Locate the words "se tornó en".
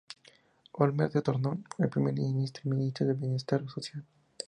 1.13-1.89